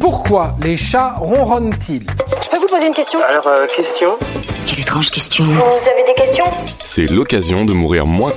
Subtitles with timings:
[0.00, 2.06] Pourquoi les chats ronronnent-ils
[2.42, 4.08] Je peux vous poser une question Alors, euh, question
[4.66, 5.44] Quelle étrange question.
[5.44, 8.32] Vous avez des questions C'est l'occasion de mourir moins.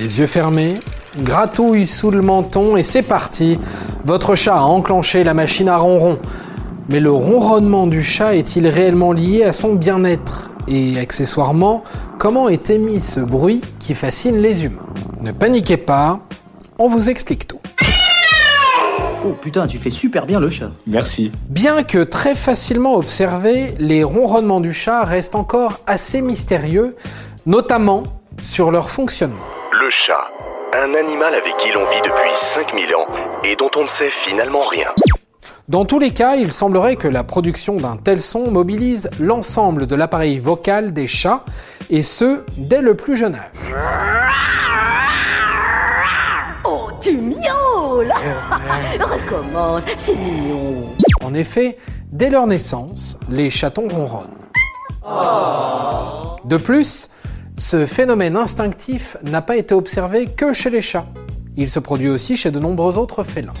[0.00, 0.74] Les yeux fermés,
[1.18, 3.56] gratouille sous le menton et c'est parti.
[4.04, 6.18] Votre chat a enclenché la machine à ronron.
[6.88, 11.84] Mais le ronronnement du chat est-il réellement lié à son bien-être Et accessoirement,
[12.18, 14.86] comment est émis ce bruit qui fascine les humains?
[15.20, 16.18] Ne paniquez pas,
[16.80, 17.60] on vous explique tout.
[19.26, 20.70] Oh putain, tu fais super bien le chat.
[20.86, 21.32] Merci.
[21.48, 26.94] Bien que très facilement observés, les ronronnements du chat restent encore assez mystérieux,
[27.46, 28.02] notamment
[28.42, 29.46] sur leur fonctionnement.
[29.72, 30.30] Le chat,
[30.74, 33.06] un animal avec qui l'on vit depuis 5000 ans
[33.44, 34.88] et dont on ne sait finalement rien.
[35.68, 39.96] Dans tous les cas, il semblerait que la production d'un tel son mobilise l'ensemble de
[39.96, 41.46] l'appareil vocal des chats,
[41.88, 43.74] et ce, dès le plus jeune âge.
[47.04, 48.12] Oh, tu miaules
[49.00, 50.88] Recommence, c'est mignon.
[51.22, 51.76] En effet,
[52.10, 54.28] dès leur naissance, les chatons ronronnent.
[56.44, 57.10] De plus,
[57.56, 61.06] ce phénomène instinctif n'a pas été observé que chez les chats.
[61.56, 63.52] Il se produit aussi chez de nombreux autres félins.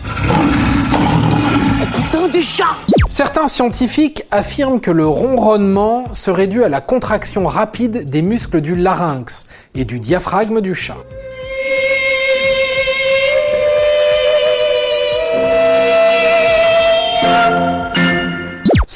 [1.94, 2.76] Putain du chat
[3.08, 8.74] Certains scientifiques affirment que le ronronnement serait dû à la contraction rapide des muscles du
[8.74, 10.96] larynx et du diaphragme du chat.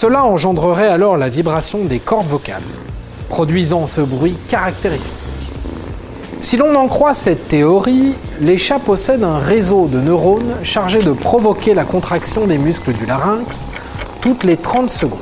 [0.01, 2.63] Cela engendrerait alors la vibration des cordes vocales,
[3.29, 5.19] produisant ce bruit caractéristique.
[6.39, 11.11] Si l'on en croit cette théorie, les chats possèdent un réseau de neurones chargé de
[11.11, 13.67] provoquer la contraction des muscles du larynx
[14.21, 15.19] toutes les 30 secondes.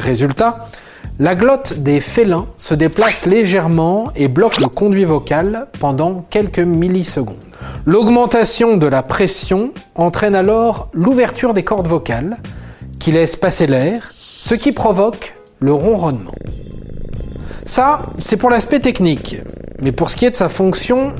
[0.00, 0.66] Résultat,
[1.20, 7.36] la glotte des félins se déplace légèrement et bloque le conduit vocal pendant quelques millisecondes.
[7.86, 12.38] L'augmentation de la pression entraîne alors l'ouverture des cordes vocales
[12.98, 16.34] qui laisse passer l'air, ce qui provoque le ronronnement.
[17.64, 19.36] Ça, c'est pour l'aspect technique.
[19.80, 21.14] Mais pour ce qui est de sa fonction,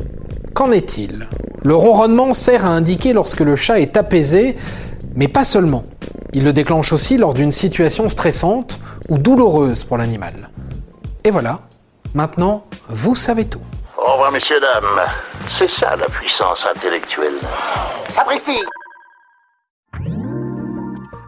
[0.54, 1.28] qu'en est-il?
[1.62, 4.56] Le ronronnement sert à indiquer lorsque le chat est apaisé,
[5.14, 5.84] mais pas seulement.
[6.32, 8.78] Il le déclenche aussi lors d'une situation stressante
[9.08, 10.50] ou douloureuse pour l'animal.
[11.24, 11.60] Et voilà,
[12.14, 13.60] maintenant, vous savez tout.
[13.96, 15.06] Au revoir, messieurs, dames.
[15.50, 17.38] C'est ça la puissance intellectuelle.
[18.08, 18.58] Sapristi